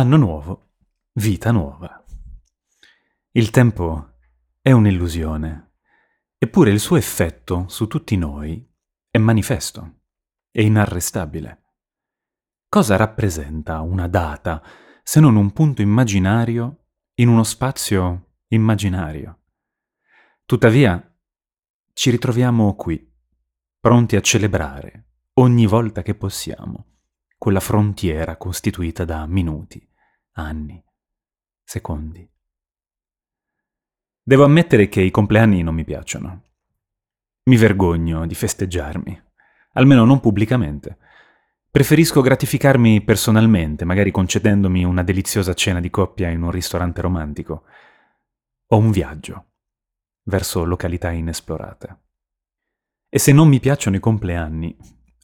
[0.00, 0.70] Anno nuovo,
[1.16, 2.02] vita nuova.
[3.32, 4.14] Il tempo
[4.62, 5.72] è un'illusione,
[6.38, 8.66] eppure il suo effetto su tutti noi
[9.10, 10.04] è manifesto
[10.50, 11.74] e inarrestabile.
[12.66, 14.62] Cosa rappresenta una data
[15.02, 16.86] se non un punto immaginario
[17.16, 19.40] in uno spazio immaginario?
[20.46, 21.14] Tuttavia,
[21.92, 23.06] ci ritroviamo qui,
[23.78, 26.86] pronti a celebrare ogni volta che possiamo
[27.36, 29.88] quella frontiera costituita da minuti,
[30.32, 30.82] anni,
[31.62, 32.28] secondi.
[34.22, 36.44] Devo ammettere che i compleanni non mi piacciono.
[37.44, 39.20] Mi vergogno di festeggiarmi,
[39.72, 40.98] almeno non pubblicamente.
[41.70, 47.64] Preferisco gratificarmi personalmente, magari concedendomi una deliziosa cena di coppia in un ristorante romantico
[48.66, 49.46] o un viaggio
[50.24, 51.98] verso località inesplorate.
[53.08, 54.76] E se non mi piacciono i compleanni,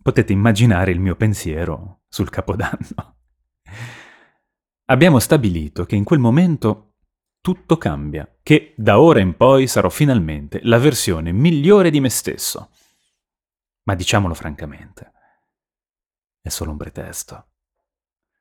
[0.03, 3.17] potete immaginare il mio pensiero sul Capodanno.
[4.89, 6.95] Abbiamo stabilito che in quel momento
[7.41, 12.71] tutto cambia, che da ora in poi sarò finalmente la versione migliore di me stesso.
[13.83, 15.13] Ma diciamolo francamente,
[16.41, 17.49] è solo un pretesto.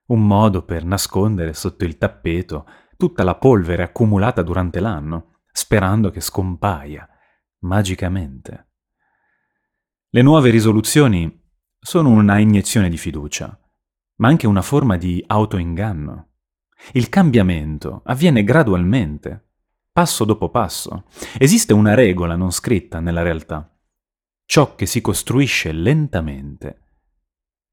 [0.07, 6.21] Un modo per nascondere sotto il tappeto tutta la polvere accumulata durante l'anno, sperando che
[6.21, 7.09] scompaia
[7.59, 8.69] magicamente.
[10.09, 11.43] Le nuove risoluzioni
[11.79, 13.59] sono una iniezione di fiducia,
[14.17, 16.33] ma anche una forma di autoinganno.
[16.93, 19.51] Il cambiamento avviene gradualmente,
[19.91, 21.05] passo dopo passo.
[21.37, 23.69] Esiste una regola non scritta nella realtà.
[24.45, 26.81] Ciò che si costruisce lentamente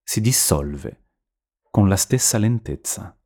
[0.02, 1.08] si dissolve
[1.70, 3.16] con la stessa lentezza.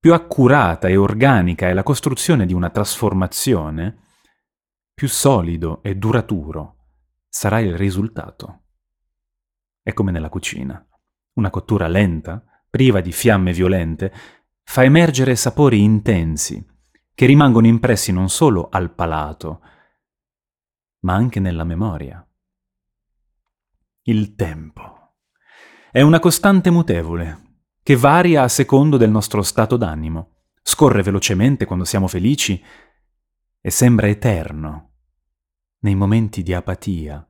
[0.00, 4.06] Più accurata e organica è la costruzione di una trasformazione,
[4.94, 6.76] più solido e duraturo
[7.28, 8.62] sarà il risultato.
[9.82, 10.84] È come nella cucina.
[11.34, 14.12] Una cottura lenta, priva di fiamme violente,
[14.62, 16.64] fa emergere sapori intensi
[17.14, 19.60] che rimangono impressi non solo al palato,
[21.00, 22.24] ma anche nella memoria.
[24.02, 25.14] Il tempo
[25.90, 27.46] è una costante mutevole
[27.82, 32.62] che varia a secondo del nostro stato d'animo, scorre velocemente quando siamo felici
[33.60, 34.92] e sembra eterno
[35.80, 37.26] nei momenti di apatia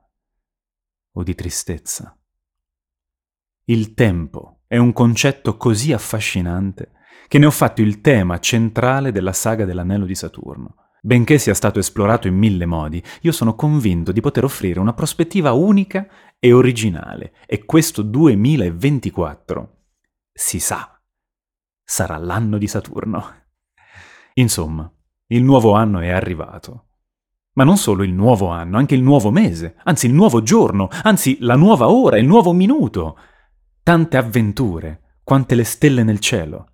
[1.11, 2.17] o di tristezza.
[3.65, 6.91] Il tempo è un concetto così affascinante
[7.27, 10.75] che ne ho fatto il tema centrale della saga dell'anello di Saturno.
[11.01, 15.53] Benché sia stato esplorato in mille modi, io sono convinto di poter offrire una prospettiva
[15.53, 16.07] unica
[16.37, 19.77] e originale, e questo 2024,
[20.31, 21.01] si sa,
[21.83, 23.25] sarà l'anno di Saturno.
[24.35, 24.91] Insomma,
[25.29, 26.89] il nuovo anno è arrivato.
[27.53, 31.37] Ma non solo il nuovo anno, anche il nuovo mese, anzi il nuovo giorno, anzi
[31.39, 33.17] la nuova ora, il nuovo minuto.
[33.89, 36.73] Tante avventure, quante le stelle nel cielo.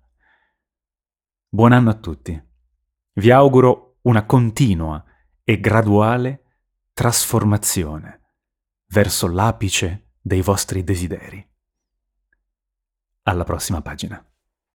[1.48, 2.38] Buon anno a tutti.
[3.14, 5.02] Vi auguro una continua
[5.42, 6.58] e graduale
[6.92, 8.32] trasformazione
[8.88, 11.42] verso l'apice dei vostri desideri.
[13.22, 14.22] Alla prossima pagina.